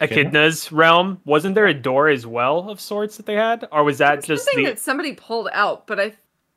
Echidna? 0.00 0.22
Echidna's 0.40 0.72
realm, 0.72 1.20
wasn't 1.24 1.54
there 1.54 1.66
a 1.66 1.74
door 1.74 2.08
as 2.08 2.26
well 2.26 2.68
of 2.70 2.80
sorts 2.80 3.16
that 3.18 3.26
they 3.26 3.34
had? 3.34 3.68
Or 3.70 3.84
was 3.84 3.98
that 3.98 4.24
just 4.24 4.44
something 4.44 4.64
the 4.64 4.70
that 4.70 4.78
somebody 4.80 5.12
pulled 5.14 5.48
out, 5.52 5.86
but 5.86 6.00
I 6.00 6.12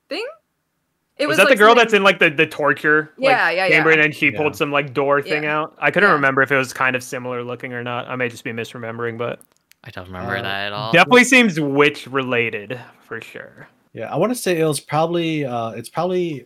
think 0.10 0.28
it 1.18 1.28
was, 1.28 1.38
was, 1.38 1.46
that 1.46 1.50
the 1.50 1.56
girl 1.56 1.70
something- 1.70 1.84
that's 1.84 1.94
in 1.94 2.04
like 2.04 2.18
the, 2.20 2.30
the 2.32 2.48
torture 2.48 3.12
like, 3.18 3.30
Yeah, 3.30 3.50
yeah, 3.52 3.70
chamber 3.70 3.92
yeah. 3.94 4.04
and 4.04 4.16
she 4.16 4.32
Yeah. 4.32 4.38
pulled 4.38 4.56
some 4.56 4.72
like 4.72 4.94
door 4.94 5.22
thing 5.22 5.44
Yeah. 5.44 5.60
out? 5.60 5.76
I 5.80 5.92
couldn't 5.92 6.10
Yeah. 6.10 6.14
remember 6.16 6.42
if 6.42 6.52
it 6.52 6.58
was 6.58 6.74
kind 6.74 6.96
of 6.96 7.04
similar 7.04 7.44
looking 7.44 7.74
or 7.74 7.84
not. 7.84 8.08
I 8.08 8.16
may 8.16 8.30
just 8.30 8.44
be 8.44 8.52
misremembering, 8.52 9.18
but 9.18 9.40
i 9.84 9.92
don't 9.92 10.08
remember 10.08 10.38
Uh, 10.38 10.42
that 10.42 10.66
at 10.68 10.74
all 10.74 10.92
definitely 10.92 11.26
seems 11.26 11.60
witch 11.60 12.08
related 12.08 12.80
for 13.02 13.22
sure. 13.22 13.68
Yeah, 13.96 14.14
I 14.14 14.18
want 14.18 14.34
to 14.34 14.36
say 14.38 14.60
it 14.60 14.66
was 14.66 14.82
probably 14.82 15.46
uh 15.46 15.70
it's 15.70 15.88
probably 15.88 16.46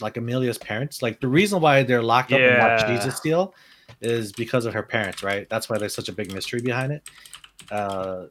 like 0.00 0.16
Amelia's 0.16 0.58
parents. 0.58 1.00
Like 1.00 1.20
the 1.20 1.28
reason 1.28 1.60
why 1.60 1.84
they're 1.84 2.02
locked 2.02 2.32
up 2.32 2.40
in 2.40 2.44
Yeah. 2.44 2.76
Watch 2.76 2.86
Jesus 2.88 3.16
Steel 3.16 3.54
is 4.00 4.32
because 4.32 4.66
of 4.66 4.74
her 4.74 4.82
parents, 4.82 5.22
right? 5.22 5.48
That's 5.48 5.68
why 5.70 5.78
there's 5.78 5.94
such 5.94 6.08
a 6.08 6.12
big 6.12 6.32
mystery 6.34 6.60
behind 6.60 6.92
it. 6.92 7.08
Uh 7.70 8.26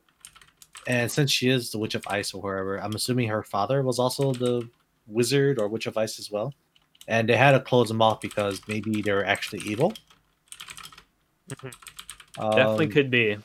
and 0.85 1.09
since 1.09 1.31
she 1.31 1.49
is 1.49 1.71
the 1.71 1.77
Witch 1.77 1.95
of 1.95 2.03
Ice 2.07 2.33
or 2.33 2.41
wherever, 2.41 2.77
I'm 2.77 2.93
assuming 2.93 3.29
her 3.29 3.41
father 3.43 3.83
was 3.83 3.99
also 3.99 4.33
the 4.33 4.67
wizard 5.07 5.59
or 5.59 5.69
Witch 5.69 5.85
of 5.87 5.97
Ice 5.97 6.19
as 6.19 6.29
well. 6.29 6.53
And 7.07 7.27
they 7.29 7.37
had 7.37 7.53
to 7.53 7.61
close 7.61 7.87
them 7.87 8.01
off 8.01 8.19
because 8.19 8.61
maybe 8.67 9.01
they 9.01 9.13
were 9.13 9.25
actually 9.25 9.61
evil. 9.65 9.93
Mhm. 11.49 11.73
Definitely 12.35 12.85
Um, 12.87 12.91
could 12.91 13.09
be. 13.09 13.37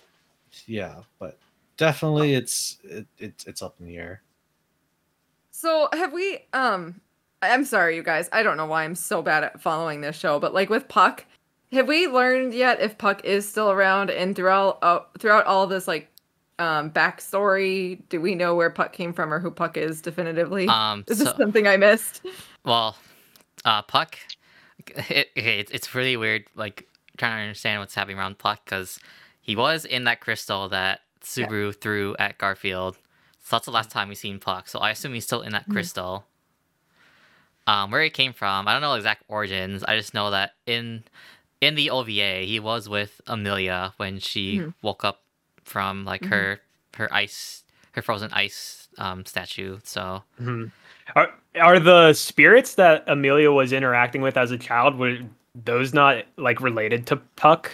Yeah, 0.67 1.03
but 1.21 1.39
definitely 1.77 2.35
it's 2.35 2.79
it, 2.83 3.07
it's 3.19 3.47
it's 3.47 3.63
up 3.63 3.77
in 3.79 3.87
the 3.87 3.97
air. 3.97 4.23
So 5.63 5.89
have 5.93 6.13
we 6.13 6.41
um 6.53 7.01
I'm 7.41 7.65
sorry 7.65 7.95
you 7.95 8.03
guys. 8.03 8.29
I 8.33 8.43
don't 8.43 8.57
know 8.57 8.67
why 8.67 8.83
I'm 8.83 8.97
so 8.97 9.23
bad 9.23 9.45
at 9.45 9.61
following 9.61 10.01
this 10.01 10.17
show, 10.17 10.41
but 10.41 10.53
like 10.53 10.69
with 10.69 10.89
Puck, 10.89 11.25
have 11.71 11.87
we 11.87 12.09
learned 12.09 12.53
yet 12.53 12.81
if 12.81 12.99
Puck 12.99 13.25
is 13.25 13.49
still 13.49 13.71
around 13.71 14.11
and 14.11 14.35
throughout 14.35 14.81
uh, 14.83 15.01
throughout 15.21 15.47
all 15.47 15.69
this 15.69 15.87
like 15.87 16.09
um 16.59 16.91
backstory, 16.91 18.01
do 18.09 18.21
we 18.21 18.35
know 18.35 18.57
where 18.57 18.71
Puck 18.71 18.93
came 18.93 19.13
from 19.13 19.33
or 19.33 19.39
who 19.39 19.53
Puck 19.53 19.77
is 19.77 20.03
definitively? 20.03 20.67
um 20.67 21.05
is 21.09 21.19
so, 21.19 21.25
this 21.25 21.35
something 21.37 21.69
I 21.69 21.77
missed? 21.77 22.27
Well, 22.65 22.97
uh, 23.65 23.83
Puck, 23.83 24.19
it, 24.89 25.29
okay, 25.39 25.61
it's, 25.61 25.95
really 25.95 26.17
weird, 26.17 26.45
like, 26.57 26.89
trying 27.19 27.37
to 27.37 27.43
understand 27.43 27.79
what's 27.81 27.95
happening 27.95 28.19
around 28.19 28.39
Puck, 28.39 28.65
because 28.65 28.99
he 29.41 29.55
was 29.55 29.85
in 29.85 30.05
that 30.05 30.21
crystal 30.21 30.69
that 30.71 31.03
Yeah. 31.37 31.47
Subaru 31.47 31.81
threw 31.81 32.17
at 32.19 32.39
Garfiel. 32.39 32.97
So 33.43 33.57
that's 33.57 33.67
the 33.67 33.73
last 33.73 33.91
time 33.91 34.09
we've 34.09 34.17
seen 34.19 34.39
Puck, 34.39 34.69
so 34.69 34.79
I 34.79 34.91
assume 34.91 35.15
he's 35.15 35.25
still 35.25 35.43
in 35.43 35.53
that 35.53 35.69
Mhm. 35.69 35.73
crystal. 35.73 36.27
Um, 37.67 37.91
where 37.91 38.03
he 38.03 38.11
came 38.11 38.33
from, 38.33 38.67
I 38.67 38.73
don't 38.73 38.83
know 38.83 38.95
exact 38.95 39.25
origins. 39.29 39.85
I 39.85 39.97
just 39.97 40.15
know 40.15 40.31
that 40.31 40.55
in 40.67 41.05
in 41.61 41.77
the 41.77 41.91
OVA, 41.91 42.45
he 42.45 42.59
was 42.59 42.89
with 42.89 43.21
Amelia 43.29 43.95
when 43.97 44.19
she 44.19 44.59
Mhm. 44.59 44.75
woke 44.83 45.05
up 45.05 45.23
from 45.65 46.05
like 46.05 46.23
Mhm. 46.23 46.29
her 46.31 46.61
her 46.97 47.13
ice 47.15 47.65
her 47.93 48.03
frozen 48.03 48.33
ice 48.33 48.89
um 48.99 49.25
statue. 49.27 49.79
So 49.85 50.25
Mhm. 50.41 50.71
Are 51.15 51.33
are 51.61 51.79
the 51.79 52.13
spirits 52.15 52.75
that 52.77 53.05
Amelia 53.07 53.53
was 53.53 53.73
interacting 53.73 54.23
with 54.23 54.37
as 54.37 54.51
a 54.51 54.59
child 54.59 54.97
were 54.99 55.19
those 55.55 55.93
not 55.95 56.25
like 56.37 56.61
related 56.61 57.07
to 57.09 57.17
Puck 57.37 57.73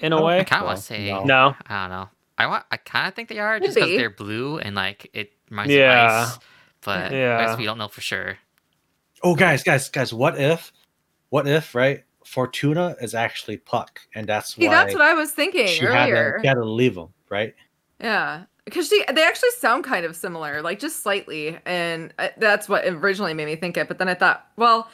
in 0.00 0.12
a 0.12 0.18
Oh, 0.18 0.24
way? 0.24 0.40
I 0.40 0.44
kind 0.44 0.62
of 0.62 0.66
Well, 0.66 0.74
want 0.74 0.80
to 0.80 0.86
say 0.86 1.12
no. 1.12 1.24
No. 1.24 1.56
I 1.68 1.82
don't 1.82 1.90
know. 1.90 2.08
I 2.38 2.46
want. 2.46 2.64
I 2.70 2.76
kind 2.78 3.08
of 3.08 3.14
think 3.14 3.28
they 3.28 3.38
are 3.40 3.58
just 3.60 3.74
because 3.74 3.90
they're 3.90 4.10
blue 4.10 4.58
and 4.58 4.74
like 4.76 5.10
it 5.12 5.32
reminds 5.50 5.72
Yeah. 5.74 6.22
of 6.22 6.28
ice. 6.28 6.38
But 6.84 7.12
I 7.12 7.16
Yeah. 7.16 7.46
guess 7.46 7.58
we 7.58 7.64
don't 7.64 7.78
know 7.78 7.88
for 7.88 8.00
sure. 8.00 8.38
Oh, 9.22 9.34
guys, 9.34 9.64
guys, 9.64 9.88
guys! 9.88 10.14
What 10.14 10.40
if, 10.40 10.72
what 11.30 11.46
if, 11.48 11.74
right? 11.74 12.04
Fortuna 12.24 12.94
is 13.00 13.14
actually 13.14 13.56
Puck, 13.56 14.00
and 14.14 14.26
that's 14.26 14.54
See, 14.54 14.66
why 14.68 14.74
that's 14.74 14.92
what 14.94 15.02
I 15.02 15.14
was 15.14 15.32
thinking 15.32 15.66
she 15.66 15.84
had, 15.84 16.06
to, 16.06 16.12
earlier. 16.12 16.38
she 16.40 16.46
had 16.46 16.54
to 16.54 16.64
leave 16.64 16.96
him, 16.96 17.08
right? 17.28 17.54
Yeah. 18.00 18.44
because 18.64 18.86
she 18.88 19.02
they 19.12 19.22
actually 19.24 19.50
sound 19.58 19.82
kind 19.82 20.04
of 20.04 20.14
similar, 20.14 20.60
like 20.62 20.78
just 20.78 21.02
slightly, 21.02 21.58
and 21.64 22.12
uh, 22.18 22.28
that's 22.36 22.68
what 22.68 22.84
originally 22.86 23.34
made 23.34 23.46
me 23.46 23.56
think 23.56 23.76
it. 23.78 23.88
But 23.88 23.98
then 23.98 24.08
I 24.08 24.14
thought, 24.14 24.46
well, 24.56 24.88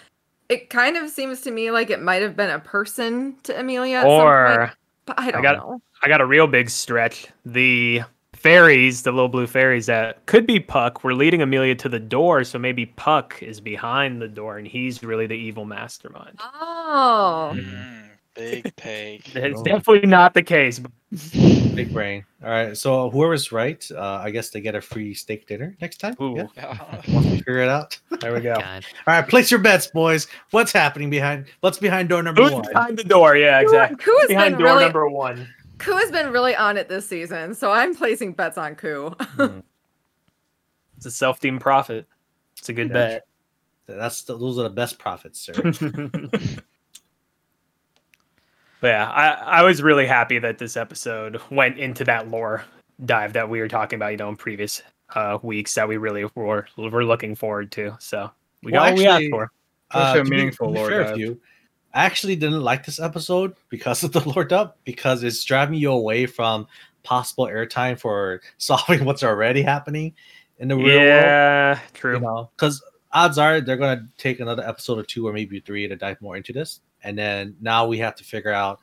it 0.49 0.71
kind 0.71 0.97
of 0.97 1.11
seems 1.11 1.41
to 1.43 1.51
me 1.51 1.71
like 1.73 1.91
it 1.91 2.01
might 2.01 2.23
have 2.23 2.37
been 2.37 2.51
a 2.51 2.61
person 2.61 3.37
to 3.43 3.59
Amelia, 3.59 3.97
at 3.97 4.03
some 4.03 4.11
Or 4.11 4.57
point, 4.59 4.71
but 5.07 5.19
I 5.19 5.31
don't 5.31 5.43
got- 5.43 5.57
know. 5.59 5.83
I 6.03 6.09
got 6.09 6.21
a 6.21 6.27
real 6.27 6.47
big 6.47 6.69
stretch. 6.71 7.27
The 7.47 8.03
fairies, 8.35 9.03
the 9.03 9.11
little 9.13 9.29
blue 9.29 9.47
fairies 9.47 9.87
that 9.87 10.27
could 10.27 10.47
be 10.47 10.61
Puck, 10.61 11.03
were 11.03 11.15
leading 11.15 11.41
Amelia 11.41 11.75
to 11.77 11.89
the 11.89 11.99
door, 12.01 12.45
so 12.45 12.59
maybe 12.59 12.85
Puck 12.87 13.43
is 13.43 13.59
behind 13.61 14.21
the 14.21 14.29
door 14.29 14.59
and 14.59 14.67
he's 14.67 15.03
really 15.03 15.27
the 15.27 15.35
evil 15.35 15.65
mastermind. 15.65 16.39
Oh, 16.43 17.53
Mm-hmm. 17.55 17.94
Mm, 18.37 18.63
big 18.63 18.77
take. 18.77 19.35
It's 19.37 19.61
Oh. 19.61 19.65
definitely 19.65 20.09
not 20.09 20.35
the 20.35 20.43
case. 20.43 20.81
Big 21.75 21.93
brain. 21.93 22.25
All 22.43 22.51
right. 22.51 22.77
So 22.77 23.11
whoever's 23.11 23.51
right, 23.53 23.85
uh, 23.93 24.21
I 24.23 24.31
guess 24.31 24.51
they 24.51 24.61
get 24.61 24.75
a 24.77 24.81
free 24.81 25.13
steak 25.15 25.47
dinner 25.47 25.77
next 25.81 25.99
time. 25.99 26.15
Ooh. 26.21 26.37
Yeah. 26.37 26.47
Yeah. 26.57 27.01
Once 27.15 27.27
we 27.27 27.37
figure 27.39 27.59
it 27.59 27.69
out. 27.69 27.99
There 28.21 28.33
we 28.33 28.41
go. 28.41 28.55
God. 28.55 28.85
All 29.07 29.15
right. 29.15 29.29
Place 29.29 29.51
your 29.51 29.61
bets, 29.61 29.87
boys. 29.89 30.27
What's 30.51 30.71
happening 30.73 31.11
behind? 31.11 31.47
What's 31.61 31.79
behind 31.79 32.09
door 32.09 32.23
number 32.23 32.43
Who's 32.43 32.53
one? 32.53 32.63
behind 32.73 32.97
the 32.97 33.05
door? 33.05 33.37
Yeah, 33.37 33.61
exactly. 33.61 33.97
Koo 33.99 34.17
has 34.21 34.29
Behind 34.29 34.57
door 34.59 34.67
really 34.69 34.85
number 34.85 35.09
one. 35.09 35.49
Koo 35.79 35.97
has 35.97 36.11
been 36.11 36.31
really 36.33 36.55
on 36.57 36.77
it 36.77 36.89
this 36.89 37.09
season, 37.09 37.55
so 37.55 37.71
I'm 37.73 37.95
placing 37.95 38.33
bets 38.33 38.57
on 38.59 38.75
Koo. 38.77 39.11
Hmm. 39.21 39.61
It's 40.97 41.07
a 41.07 41.11
self-deemed 41.13 41.61
profit. 41.61 42.07
It's 42.59 42.69
a 42.69 42.73
good 42.73 42.91
Yeah. 42.91 43.19
That's 43.87 44.23
the, 44.23 44.37
those 44.39 44.59
are 44.59 44.63
the 44.65 44.71
best 44.71 44.99
profits, 44.99 45.41
sir. 45.41 45.53
Bet. 48.85 49.09
but 49.09 49.19
yeah, 49.19 49.41
I, 49.47 49.61
I 49.61 49.63
was 49.63 49.83
really 49.83 50.07
happy 50.07 50.39
that 50.39 50.59
this 50.59 50.77
episode 50.77 51.41
went 51.51 51.79
into 51.79 52.05
that 52.05 52.31
lore 52.31 52.65
dive 53.05 53.33
that 53.35 53.49
we 53.49 53.61
were 53.61 53.69
talking 53.69 53.97
about, 53.97 54.13
you 54.13 54.17
know, 54.17 54.29
in 54.29 54.37
previous 54.37 54.83
uh, 55.15 55.39
weeks 55.43 55.75
that 55.75 55.89
we 55.89 55.97
really 55.97 56.25
were 56.35 56.67
were 56.77 57.05
looking 57.05 57.35
forward 57.35 57.73
to. 57.73 57.97
So 57.99 58.31
we 58.63 58.73
Well, 58.73 58.83
got 58.83 58.93
what 58.93 58.99
we 58.99 59.07
asked 59.07 59.15
actually, 59.17 59.31
for. 59.31 59.51
Such 59.93 60.17
a 60.19 60.25
meaningful 60.25 60.73
be 60.73 60.79
lore 60.79 60.91
dive. 60.91 61.19
you, 61.19 61.41
I 61.95 62.05
actually 62.05 62.37
didn't 62.37 62.63
like 62.63 62.85
this 62.85 62.99
episode 63.01 63.55
because 63.69 64.03
of 64.03 64.13
the 64.13 64.21
lore 64.29 64.53
up 64.53 64.79
because 64.85 65.23
it's 65.23 65.45
driving 65.45 65.77
you 65.79 65.93
away 65.93 66.27
from 66.27 66.67
possible 67.03 67.47
airtime 67.47 67.99
for 67.99 68.41
solving 68.59 69.05
what's 69.05 69.23
already 69.23 69.63
happening 69.63 70.15
in 70.59 70.69
the 70.69 70.77
real 70.77 70.87
world. 70.87 71.25
Yeah, 71.25 71.79
true. 71.93 72.15
You 72.15 72.21
know, 72.21 72.51
because 72.57 72.83
odds 73.13 73.39
are 73.39 73.61
they're 73.61 73.77
gonna 73.77 74.09
take 74.19 74.41
another 74.41 74.67
episode 74.67 74.99
or 74.99 75.05
two 75.05 75.27
or 75.27 75.33
maybe 75.33 75.61
three 75.61 75.87
to 75.87 75.97
dive 75.97 76.21
more 76.21 76.37
into 76.37 76.53
this, 76.53 76.81
and 77.05 77.17
then 77.17 77.57
now 77.61 77.87
we 77.87 77.99
have 77.99 78.15
to 78.17 78.25
figure 78.25 78.53
out 78.53 78.81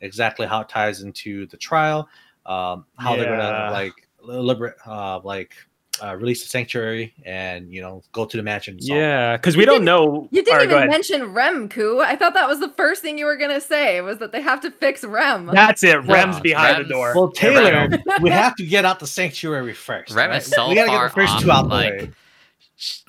exactly 0.00 0.46
how 0.46 0.60
it 0.60 0.68
ties 0.68 1.02
into 1.02 1.46
the 1.46 1.56
trial, 1.56 2.08
um, 2.46 2.86
how 2.98 3.16
they're 3.16 3.36
gonna 3.36 3.70
like 3.72 3.92
liberate, 4.22 4.74
uh, 4.86 5.20
like 5.24 5.54
uh, 6.02 6.14
release 6.14 6.42
the 6.42 6.48
sanctuary, 6.50 7.14
and 7.24 7.72
you 7.72 7.80
know 7.80 8.02
go 8.12 8.26
to 8.26 8.36
the 8.36 8.42
mansion. 8.42 8.74
and 8.74 8.84
solve 8.84 8.98
it. 8.98 9.00
Yeah, 9.00 9.36
because 9.38 9.56
we 9.56 9.62
You 9.62 9.66
don't 9.66 9.84
know. 9.84 10.28
You 10.30 10.42
didn't 10.42 10.52
Alright, 10.52 10.68
go 10.68 10.76
even 10.76 10.90
mention 10.90 11.32
Rem, 11.32 11.68
Koo. 11.70 12.00
I 12.00 12.16
thought 12.16 12.34
that 12.34 12.46
was 12.46 12.60
the 12.60 12.68
first 12.70 13.00
thing 13.00 13.16
you 13.18 13.24
were 13.24 13.36
gonna 13.36 13.60
say 13.62 14.02
was 14.02 14.18
that 14.18 14.30
they 14.32 14.42
have 14.42 14.60
to 14.60 14.70
fix 14.70 15.04
Rem. 15.04 15.46
That's 15.46 15.82
it. 15.82 16.04
No, 16.04 16.12
Rem's 16.12 16.38
behind 16.40 16.76
Rem's- 16.76 16.88
the 16.88 16.92
door. 16.94 17.12
Well, 17.16 17.30
Taylor, 17.30 17.72
Rem- 17.72 18.02
we 18.22 18.28
have 18.30 18.54
to 18.56 18.66
get 18.66 18.84
out 18.84 19.00
the 19.00 19.06
sanctuary 19.06 19.72
first. 19.72 20.12
Rem 20.12 20.28
right? 20.30 20.42
is 20.42 20.46
so 20.48 20.68
we 20.68 20.74
gotta 20.74 20.88
far 20.88 21.06
get 21.08 21.14
the 21.14 21.20
first 21.22 21.32
off, 21.34 21.42
two 21.42 21.50
out 21.50 21.62
the 21.62 21.68
like, 21.74 21.92
way. 21.94 22.10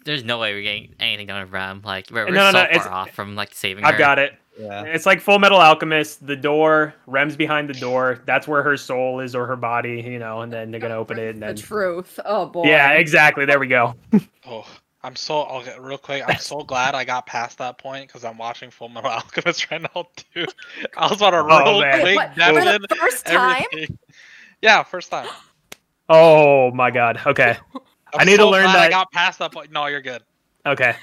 There's 0.05 0.23
no 0.23 0.39
way 0.39 0.53
we're 0.53 0.61
getting 0.61 0.95
anything 0.97 1.27
done 1.27 1.41
with 1.43 1.51
Rem. 1.51 1.81
Like 1.83 2.07
we're, 2.09 2.25
we're 2.25 2.31
No, 2.33 2.51
no, 2.51 2.63
so 2.63 2.67
no, 2.71 2.79
far 2.79 2.89
off 2.93 3.11
from 3.11 3.35
like 3.35 3.53
saving 3.53 3.83
I've 3.83 3.95
her. 3.95 3.99
got 3.99 4.17
it. 4.17 4.31
Yeah. 4.59 4.83
It's 4.83 5.05
like 5.05 5.21
Full 5.21 5.39
Metal 5.39 5.59
Alchemist. 5.59 6.25
The 6.25 6.35
door, 6.35 6.93
Rem's 7.05 7.35
behind 7.35 7.69
the 7.69 7.73
door. 7.73 8.21
That's 8.25 8.47
where 8.47 8.63
her 8.63 8.75
soul 8.77 9.19
is 9.19 9.35
or 9.35 9.45
her 9.45 9.55
body, 9.55 10.01
you 10.01 10.19
know. 10.19 10.41
And 10.41 10.51
then 10.51 10.71
they're 10.71 10.79
gonna 10.79 10.95
open 10.97 11.19
it, 11.19 11.35
and 11.35 11.43
the 11.43 11.53
truth. 11.53 12.19
Oh 12.25 12.45
boy. 12.47 12.63
yeah, 12.65 12.91
exactly. 12.93 13.45
There 13.45 13.59
we 13.59 13.67
go. 13.67 13.95
Oh, 14.49 14.65
I'm 15.03 15.15
so 15.17 15.43
okay, 15.45 15.75
real 15.77 15.97
quick. 15.97 16.23
I'm 16.25 16.37
so 16.37 16.61
glad 16.63 16.95
I 16.95 17.03
got 17.03 17.25
past 17.25 17.57
that 17.57 17.77
point 17.77 18.07
because 18.07 18.23
I'm 18.23 18.37
watching 18.37 18.71
Full 18.71 18.87
Metal 18.89 19.09
Alchemist 19.11 19.69
right 19.69 19.81
now 19.81 20.07
too. 20.33 20.45
I 20.97 21.07
was 21.07 21.17
about 21.17 21.31
to 21.31 21.37
Oh, 21.39 21.43
roll 21.43 21.81
man. 21.81 21.99
quick, 21.99 22.15
What, 22.15 22.33
for 22.33 22.61
the 22.87 22.95
first 22.97 23.25
time? 23.25 23.63
everything. 23.73 23.97
Yeah, 24.61 24.83
first 24.83 25.11
time. 25.11 25.27
Oh 26.09 26.71
my 26.71 26.89
god. 26.89 27.19
Okay. 27.25 27.57
I'm 27.75 27.81
I 28.19 28.23
need 28.23 28.37
to 28.37 28.47
learn 28.47 28.63
glad 28.63 28.75
that- 28.75 28.85
I 28.87 28.89
got 28.89 29.11
past 29.11 29.39
that 29.39 29.51
point. 29.51 29.71
No, 29.73 29.87
you're 29.87 29.99
good. 30.01 30.23
Okay. 30.65 30.95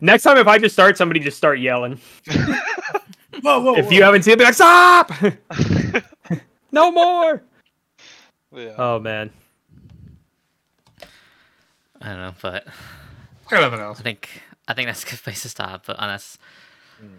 Next 0.00 0.22
time, 0.22 0.38
if 0.38 0.46
I 0.46 0.58
just 0.58 0.74
start, 0.74 0.96
somebody 0.96 1.20
just 1.20 1.36
start 1.36 1.58
yelling. 1.58 2.00
Whoa, 3.42 3.60
whoa, 3.60 3.74
If 3.76 3.90
you 3.90 4.02
haven't 4.02 4.22
seen 4.22 4.32
it, 4.34 4.38
be 4.38 4.44
like, 4.44 4.54
stop! 4.54 5.10
no 6.72 6.90
more. 6.92 7.42
Yeah. 8.54 8.74
Oh 8.76 8.98
man. 8.98 9.30
I 12.02 12.08
don't 12.08 12.18
know, 12.18 12.34
but 12.42 12.66
I 13.46 13.50
got 13.50 13.60
nothing 13.62 13.80
else. 13.80 14.00
I 14.00 14.02
think 14.02 14.28
I 14.68 14.74
think 14.74 14.88
that's 14.88 15.04
a 15.04 15.06
good 15.06 15.22
place 15.22 15.42
to 15.42 15.48
stop. 15.48 15.86
But 15.86 15.96
unless 15.98 16.38
Hmm. 17.00 17.16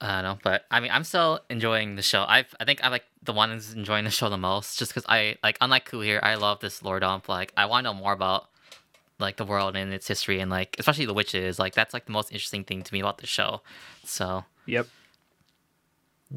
I 0.00 0.20
don't 0.20 0.24
know, 0.24 0.38
but 0.42 0.66
I 0.70 0.80
mean, 0.80 0.90
I'm 0.90 1.04
still 1.04 1.40
enjoying 1.48 1.96
the 1.96 2.02
show. 2.02 2.22
I 2.22 2.44
I 2.60 2.64
think 2.66 2.84
I 2.84 2.88
like 2.88 3.04
the 3.22 3.32
one 3.32 3.50
who's 3.50 3.72
enjoying 3.72 4.04
the 4.04 4.10
show 4.10 4.28
the 4.28 4.36
most, 4.36 4.78
just 4.78 4.90
because 4.92 5.06
I 5.08 5.36
like 5.42 5.56
unlike 5.60 5.86
Koo 5.86 6.00
here, 6.00 6.20
I 6.22 6.34
love 6.34 6.60
this 6.60 6.82
lore 6.82 7.00
dump. 7.00 7.28
Like 7.30 7.52
I 7.56 7.64
want 7.66 7.86
to 7.86 7.92
know 7.92 7.98
more 7.98 8.12
about 8.12 8.48
like 9.22 9.36
the 9.38 9.44
world 9.46 9.74
and 9.76 9.94
its 9.94 10.06
history 10.06 10.38
and 10.40 10.50
like 10.50 10.76
especially 10.78 11.06
the 11.06 11.14
witches. 11.14 11.58
Like 11.58 11.74
that's 11.74 11.94
like 11.94 12.04
the 12.06 12.12
most 12.12 12.30
interesting 12.32 12.64
thing 12.64 12.82
to 12.82 12.92
me 12.92 13.00
about 13.00 13.18
the 13.18 13.26
show. 13.26 13.62
So 14.04 14.44
Yep. 14.66 14.86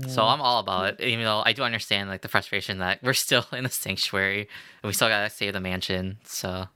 so 0.07 0.23
I'm 0.23 0.39
all 0.41 0.59
about 0.59 0.87
it, 0.93 1.01
even 1.01 1.25
though 1.25 1.41
I 1.45 1.51
do 1.53 1.63
understand 1.63 2.09
like 2.09 2.21
the 2.21 2.27
frustration 2.27 2.77
that 2.79 3.03
we're 3.03 3.13
still 3.13 3.45
in 3.51 3.63
the 3.65 3.69
sanctuary 3.69 4.41
and 4.81 4.87
we 4.87 4.93
still 4.93 5.09
gotta 5.09 5.29
save 5.29 5.53
the 5.53 5.59
mansion. 5.59 6.17
So 6.23 6.67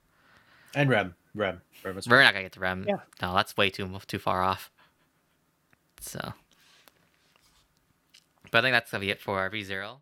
And 0.75 0.89
Rem, 0.89 1.15
Rem, 1.33 1.61
Rem 1.83 1.97
is 1.97 2.07
we're 2.07 2.21
not 2.23 2.33
gonna 2.33 2.43
get 2.43 2.51
to 2.53 2.59
Rem. 2.59 2.85
Yeah. 2.87 2.97
No, 3.21 3.33
that's 3.35 3.55
way 3.55 3.69
too 3.69 3.99
too 4.07 4.19
far 4.19 4.43
off. 4.43 4.69
So, 6.01 6.33
but 8.51 8.59
I 8.59 8.61
think 8.61 8.73
that's 8.73 8.89
gonna 8.91 9.01
be 9.01 9.09
it 9.11 9.21
for 9.21 9.37
RV 9.49 9.63
Zero. 9.63 10.01